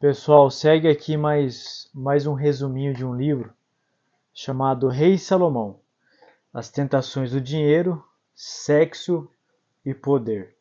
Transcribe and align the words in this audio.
Pessoal, 0.00 0.50
segue 0.50 0.88
aqui 0.88 1.14
mais, 1.14 1.90
mais 1.92 2.26
um 2.26 2.32
resuminho 2.32 2.94
de 2.94 3.04
um 3.04 3.14
livro 3.14 3.52
chamado 4.32 4.88
Rei 4.88 5.18
Salomão: 5.18 5.78
As 6.54 6.70
Tentações 6.70 7.32
do 7.32 7.40
Dinheiro, 7.40 8.02
Sexo 8.34 9.28
e 9.84 9.92
Poder. 9.92 10.56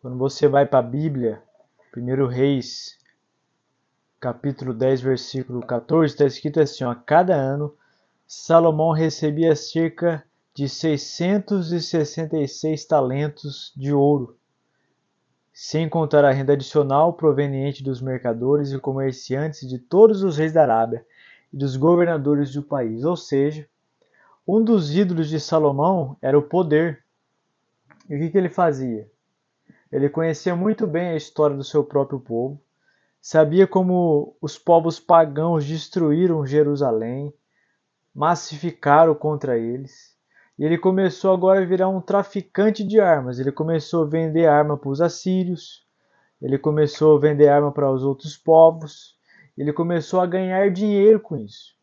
Quando 0.00 0.16
você 0.16 0.46
vai 0.46 0.66
para 0.66 0.78
a 0.78 0.82
Bíblia, 0.82 1.42
1 1.96 2.28
Reis, 2.28 2.96
capítulo 4.20 4.72
10, 4.72 5.00
versículo 5.00 5.66
14, 5.66 6.14
está 6.14 6.24
escrito 6.24 6.60
assim: 6.60 6.84
ó, 6.84 6.92
A 6.92 6.94
cada 6.94 7.34
ano 7.34 7.76
Salomão 8.24 8.92
recebia 8.92 9.56
cerca 9.56 10.24
de 10.54 10.68
666 10.68 12.84
talentos 12.84 13.72
de 13.76 13.92
ouro 13.92 14.38
sem 15.62 15.90
contar 15.90 16.24
a 16.24 16.32
renda 16.32 16.54
adicional 16.54 17.12
proveniente 17.12 17.84
dos 17.84 18.00
mercadores 18.00 18.72
e 18.72 18.78
comerciantes 18.78 19.68
de 19.68 19.78
todos 19.78 20.22
os 20.22 20.38
reis 20.38 20.54
da 20.54 20.62
Arábia 20.62 21.04
e 21.52 21.56
dos 21.58 21.76
governadores 21.76 22.50
do 22.50 22.62
país. 22.62 23.04
Ou 23.04 23.14
seja, 23.14 23.68
um 24.48 24.64
dos 24.64 24.96
ídolos 24.96 25.28
de 25.28 25.38
Salomão 25.38 26.16
era 26.22 26.38
o 26.38 26.42
poder. 26.42 27.04
E 28.08 28.16
o 28.16 28.18
que, 28.18 28.30
que 28.30 28.38
ele 28.38 28.48
fazia? 28.48 29.06
Ele 29.92 30.08
conhecia 30.08 30.56
muito 30.56 30.86
bem 30.86 31.08
a 31.08 31.16
história 31.16 31.54
do 31.54 31.62
seu 31.62 31.84
próprio 31.84 32.18
povo, 32.18 32.58
sabia 33.20 33.66
como 33.66 34.34
os 34.40 34.58
povos 34.58 34.98
pagãos 34.98 35.66
destruíram 35.66 36.46
Jerusalém, 36.46 37.34
massificaram 38.14 39.14
contra 39.14 39.58
eles 39.58 40.16
e 40.60 40.64
ele 40.64 40.76
começou 40.76 41.32
agora 41.32 41.62
a 41.62 41.64
virar 41.64 41.88
um 41.88 42.02
traficante 42.02 42.84
de 42.84 43.00
armas. 43.00 43.38
Ele 43.38 43.50
começou 43.50 44.04
a 44.04 44.06
vender 44.06 44.44
arma 44.44 44.76
para 44.76 44.90
os 44.90 45.00
assírios, 45.00 45.86
ele 46.38 46.58
começou 46.58 47.16
a 47.16 47.18
vender 47.18 47.48
arma 47.48 47.72
para 47.72 47.90
os 47.90 48.02
outros 48.02 48.36
povos, 48.36 49.16
ele 49.56 49.72
começou 49.72 50.20
a 50.20 50.26
ganhar 50.26 50.70
dinheiro 50.70 51.18
com 51.18 51.34
isso. 51.38 51.74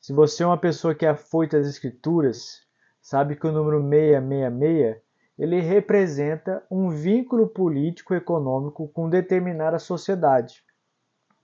Se 0.00 0.12
você 0.12 0.42
é 0.42 0.46
uma 0.46 0.58
pessoa 0.58 0.92
que 0.92 1.06
é 1.06 1.10
afoita 1.10 1.56
às 1.56 1.68
escrituras, 1.68 2.62
sabe 3.00 3.36
que 3.36 3.46
o 3.46 3.52
número 3.52 3.80
666 3.80 4.96
ele 5.38 5.60
representa 5.60 6.64
um 6.68 6.90
vínculo 6.90 7.46
político 7.46 8.12
econômico 8.12 8.88
com 8.88 9.08
determinada 9.08 9.78
sociedade. 9.78 10.64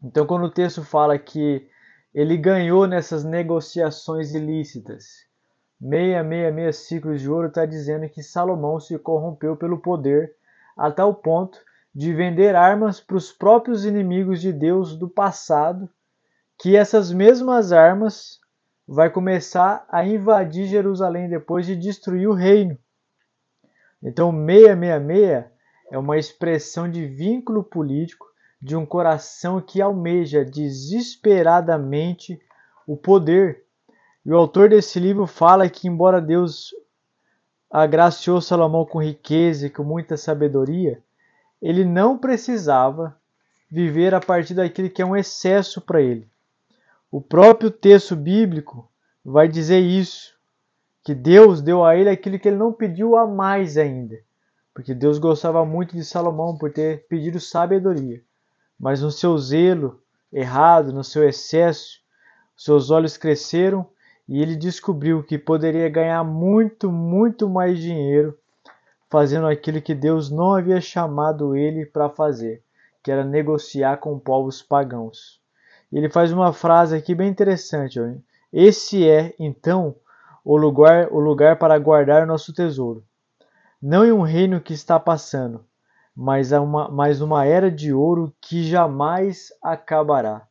Então, 0.02 0.26
quando 0.26 0.46
o 0.46 0.50
texto 0.50 0.82
fala 0.82 1.16
que 1.16 1.70
ele 2.12 2.36
ganhou 2.36 2.88
nessas 2.88 3.22
negociações 3.22 4.34
ilícitas, 4.34 5.26
666 5.80 6.76
ciclos 6.76 7.20
de 7.20 7.30
ouro 7.30 7.48
está 7.48 7.66
dizendo 7.66 8.08
que 8.08 8.22
Salomão 8.22 8.80
se 8.80 8.98
corrompeu 8.98 9.56
pelo 9.56 9.78
poder 9.78 10.34
a 10.76 10.90
tal 10.90 11.14
ponto 11.14 11.58
de 11.94 12.12
vender 12.12 12.54
armas 12.54 13.00
para 13.00 13.16
os 13.16 13.32
próprios 13.32 13.84
inimigos 13.84 14.40
de 14.40 14.52
Deus 14.52 14.96
do 14.96 15.08
passado, 15.08 15.88
que 16.58 16.76
essas 16.76 17.12
mesmas 17.12 17.72
armas 17.72 18.38
vai 18.86 19.10
começar 19.10 19.86
a 19.90 20.06
invadir 20.06 20.66
Jerusalém 20.66 21.28
depois 21.28 21.66
de 21.66 21.74
destruir 21.74 22.28
o 22.28 22.34
reino. 22.34 22.78
Então, 24.02 24.30
666 24.30 25.44
é 25.90 25.98
uma 25.98 26.18
expressão 26.18 26.90
de 26.90 27.06
vínculo 27.06 27.64
político 27.64 28.26
de 28.60 28.76
um 28.76 28.86
coração 28.86 29.60
que 29.60 29.80
almeja 29.80 30.44
desesperadamente 30.44 32.40
o 32.86 32.96
poder 32.96 33.65
e 34.26 34.32
o 34.32 34.36
autor 34.36 34.70
desse 34.70 34.98
livro 34.98 35.24
fala 35.24 35.70
que, 35.70 35.86
embora 35.86 36.20
Deus 36.20 36.74
agraciou 37.70 38.40
Salomão 38.40 38.84
com 38.84 39.00
riqueza 39.00 39.68
e 39.68 39.70
com 39.70 39.84
muita 39.84 40.16
sabedoria, 40.16 41.00
ele 41.62 41.84
não 41.84 42.18
precisava 42.18 43.16
viver 43.70 44.12
a 44.16 44.20
partir 44.20 44.54
daquilo 44.54 44.90
que 44.90 45.00
é 45.00 45.06
um 45.06 45.14
excesso 45.14 45.80
para 45.80 46.02
ele. 46.02 46.28
O 47.08 47.20
próprio 47.20 47.70
texto 47.70 48.16
bíblico 48.16 48.90
vai 49.24 49.46
dizer 49.46 49.78
isso, 49.78 50.34
que 51.04 51.14
Deus 51.14 51.62
deu 51.62 51.84
a 51.84 51.94
ele 51.94 52.10
aquilo 52.10 52.36
que 52.36 52.48
ele 52.48 52.56
não 52.56 52.72
pediu 52.72 53.14
a 53.14 53.28
mais 53.28 53.76
ainda, 53.76 54.16
porque 54.74 54.92
Deus 54.92 55.20
gostava 55.20 55.64
muito 55.64 55.94
de 55.94 56.04
Salomão 56.04 56.58
por 56.58 56.72
ter 56.72 57.06
pedido 57.06 57.38
sabedoria, 57.38 58.20
mas 58.76 59.02
no 59.02 59.10
seu 59.12 59.38
zelo 59.38 60.02
errado, 60.32 60.92
no 60.92 61.04
seu 61.04 61.28
excesso, 61.28 62.00
seus 62.56 62.90
olhos 62.90 63.16
cresceram 63.16 63.88
e 64.28 64.42
ele 64.42 64.56
descobriu 64.56 65.22
que 65.22 65.38
poderia 65.38 65.88
ganhar 65.88 66.24
muito, 66.24 66.90
muito 66.90 67.48
mais 67.48 67.78
dinheiro 67.78 68.36
fazendo 69.08 69.46
aquilo 69.46 69.80
que 69.80 69.94
Deus 69.94 70.30
não 70.30 70.54
havia 70.54 70.80
chamado 70.80 71.56
ele 71.56 71.86
para 71.86 72.10
fazer, 72.10 72.62
que 73.02 73.10
era 73.10 73.24
negociar 73.24 73.98
com 73.98 74.18
povos 74.18 74.62
pagãos. 74.62 75.40
Ele 75.92 76.10
faz 76.10 76.32
uma 76.32 76.52
frase 76.52 76.96
aqui 76.96 77.14
bem 77.14 77.28
interessante. 77.28 78.00
Ó. 78.00 78.12
Esse 78.52 79.08
é, 79.08 79.34
então, 79.38 79.94
o 80.44 80.56
lugar, 80.56 81.08
o 81.12 81.20
lugar 81.20 81.56
para 81.56 81.78
guardar 81.78 82.26
nosso 82.26 82.52
tesouro. 82.52 83.04
Não 83.80 84.04
em 84.04 84.10
um 84.10 84.22
reino 84.22 84.60
que 84.60 84.72
está 84.72 84.98
passando, 84.98 85.64
mas 86.14 86.50
uma, 86.50 86.88
mas 86.88 87.20
uma 87.20 87.44
era 87.44 87.70
de 87.70 87.92
ouro 87.92 88.34
que 88.40 88.64
jamais 88.64 89.52
acabará. 89.62 90.46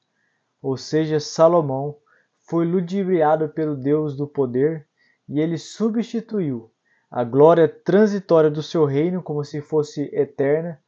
Ou 0.62 0.78
seja, 0.78 1.20
Salomão 1.20 1.98
foi 2.46 2.66
ludibriado 2.66 3.50
pelo 3.50 3.76
Deus 3.76 4.16
do 4.16 4.28
poder 4.28 4.88
e 5.28 5.40
ele 5.40 5.58
substituiu 5.58 6.72
a 7.10 7.24
glória 7.24 7.68
transitória 7.68 8.50
do 8.50 8.62
seu 8.62 8.86
reino, 8.86 9.22
como 9.22 9.44
se 9.44 9.62
fosse 9.62 10.10
eterna, 10.14 10.80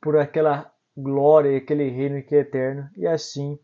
por 0.00 0.16
aquela 0.16 0.72
glória 0.96 1.50
e 1.50 1.56
aquele 1.56 1.88
reino 1.90 2.22
que 2.22 2.34
é 2.34 2.38
eterno, 2.38 2.88
e 2.96 3.06
assim 3.06 3.58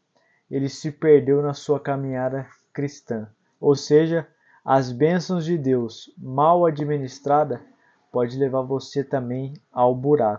ele 0.50 0.68
se 0.68 0.92
perdeu 0.92 1.42
na 1.42 1.54
sua 1.54 1.80
caminhada 1.80 2.46
cristã. 2.72 3.28
Ou 3.60 3.74
seja, 3.74 4.28
as 4.64 4.92
bênçãos 4.92 5.44
de 5.44 5.56
Deus 5.56 6.12
mal 6.18 6.66
administrada 6.66 7.60
pode 8.12 8.38
levar 8.38 8.62
você 8.62 9.02
também 9.02 9.54
ao 9.72 9.94
buraco. 9.94 10.34